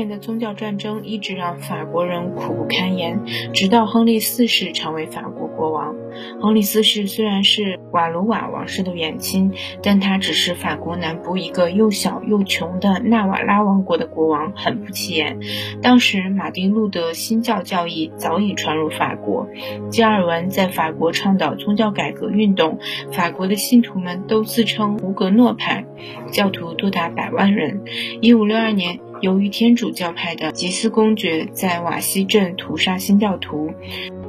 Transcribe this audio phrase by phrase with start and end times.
[0.00, 3.22] 年的宗教战争一直让法国人苦不堪言，
[3.52, 5.94] 直到亨利四世成为法国国王。
[6.40, 9.52] 亨利四世虽然是瓦卢瓦王室的远亲，
[9.82, 15.38] 但他只是法国南部一个又小又穷的纳瓦拉王国的国王，很不起眼。
[15.82, 19.48] 当时，马丁路德新教教义早已传入法国，
[19.90, 22.78] 加尔文在法国倡导宗教改革运动，
[23.12, 25.84] 法国的信徒们都自称胡格诺派，
[26.32, 27.82] 教徒多达百万人。
[28.22, 28.98] 一五六二年。
[29.20, 33.70] 由于天主教派的吉斯公爵在瓦西镇屠杀新教徒，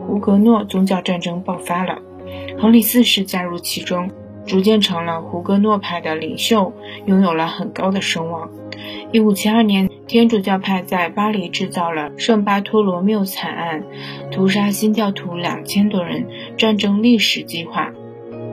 [0.05, 1.99] 胡格诺宗教战争爆发了。
[2.59, 4.11] 亨利四世加入其中，
[4.45, 6.73] 逐渐成了胡格诺派的领袖，
[7.05, 8.49] 拥有了很高的声望。
[9.13, 13.83] 一五七二年，天主教派在巴黎制造了圣巴托罗缪惨案，
[14.29, 16.27] 屠杀新教徒两千多人，
[16.57, 17.93] 战争历史计划。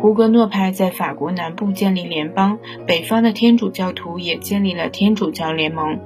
[0.01, 5.99] 胡格诺派在法国南部建立联邦，北方的天主教徒也建立了天主教联盟。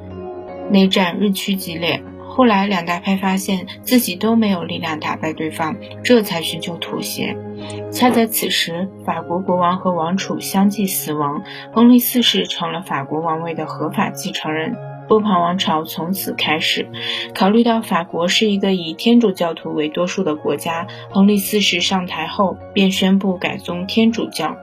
[0.70, 7.36] 内战日趋激烈，后来两大派发现自己都没有力量打败对方，这才寻求妥协。
[7.92, 14.74] 恰在此时，法国国王和王储相继死亡，亨利四世成了法国王位的合法继承人，
[15.06, 16.88] 波旁王朝从此开始。
[17.34, 24.56] 考虑到法国是一个以天主教徒为多数的国家，亨利四世上台后便宣布改宗天主教。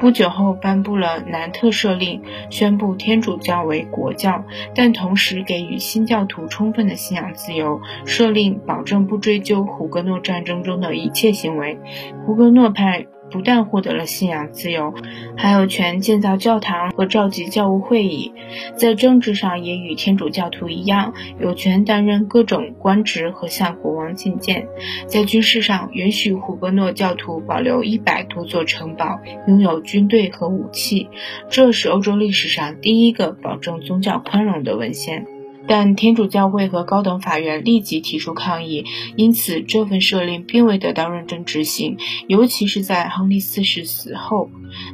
[0.00, 7.80] 不久后，颁布了南特赦令，宣布天主教为国教，但同时给予新教徒充分的信仰自由。
[8.06, 11.78] 赦令保证不追究胡格诺战争中的一切行为。
[12.24, 13.06] 胡格诺派。
[13.30, 14.94] 不但获得了信仰自由，
[15.36, 18.32] 还有权建造教堂和召集教务会议，
[18.76, 24.66] 在政治上也与天主教徒一样，有权担任各种官职和向国王觐见。
[25.06, 31.08] 在军事上，允许胡格诺教徒保留一百多座城堡，拥有军队和武器，
[31.48, 35.39] 这是欧洲历史上第一个保证宗教宽容的文献。
[35.68, 38.84] 但天主教会和高等法院立即提出抗议，
[39.16, 44.50] 因此这份赦令并未得到认真执行，尤其是在亨利四世死后。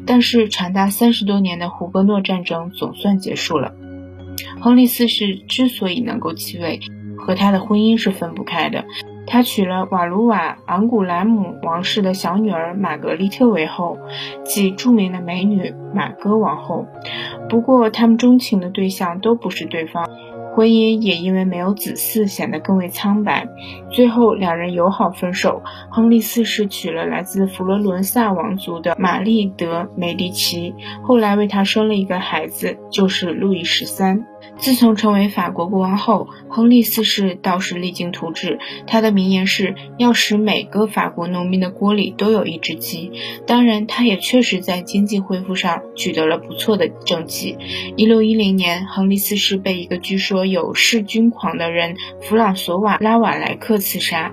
[0.07, 3.75] 但是，长达三十多年的胡格诺战争总算结束了。
[4.61, 6.81] 亨利四世之所以能够继位，
[7.19, 8.85] 和他的婚姻是分不开的。
[9.29, 13.99] 他娶了瓦卢瓦昂古兰姆王室的小女儿玛格丽特为后，
[14.45, 16.87] 即著名的美女玛歌王后。
[17.49, 20.09] 不过，他们钟情的对象都不是对方。
[20.57, 23.47] 婚姻也因为没有子嗣，显得更为苍白。
[23.91, 25.63] 最后，两人友好分手。
[25.91, 34.25] 亨利四世娶了来自佛罗伦萨王族的玛丽·德·梅迪奇，后来为他生了一个孩子，就是路易十三。
[34.59, 38.59] 自从成为法国国王后，亨利四世倒是励精图治。
[38.87, 43.13] 他的名言是要使每个法国农民的锅里都有一只鸡。
[43.47, 47.59] 当然，他也确实在经济恢复上取得了不错的政绩。
[47.97, 54.33] 一六一零年，亨利四世被一个据说有弑君狂的人弗朗索瓦·拉瓦莱克刺杀。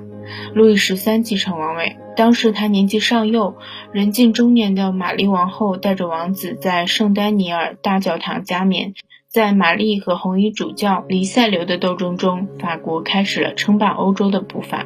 [0.54, 3.58] 路易十三继承王位，当时他年纪尚幼，
[3.92, 8.94] 人近中年的玛丽王后带着王子在圣丹尼尔大教堂加冕。
[9.34, 14.86] 在玛丽和红衣主教黎塞留的斗争中，法国开始了称霸欧洲的步伐。